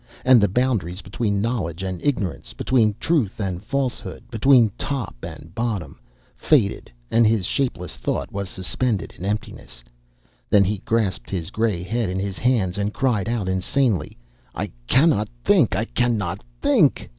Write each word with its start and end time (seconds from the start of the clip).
And 0.25 0.41
the 0.41 0.47
boundaries 0.47 1.03
between 1.03 1.41
knowledge 1.43 1.83
and 1.83 2.01
ignorance, 2.03 2.53
between 2.53 2.95
truth 2.99 3.39
and 3.39 3.63
falsehood, 3.63 4.23
between 4.31 4.71
top 4.75 5.15
and 5.21 5.53
bottom, 5.53 5.99
faded 6.35 6.91
and 7.11 7.27
his 7.27 7.45
shapeless 7.45 7.97
thought 7.97 8.31
was 8.31 8.49
suspended 8.49 9.13
in 9.19 9.23
emptiness. 9.25 9.83
Then 10.49 10.63
he 10.63 10.79
grasped 10.79 11.29
his 11.29 11.51
grey 11.51 11.83
head 11.83 12.09
in 12.09 12.17
his 12.17 12.39
hands 12.39 12.79
and 12.79 12.91
cried 12.95 13.29
out 13.29 13.47
insanely: 13.47 14.17
"I 14.55 14.71
cannot 14.87 15.29
think! 15.43 15.75
I 15.75 15.85
cannot 15.85 16.41
think!" 16.59 17.07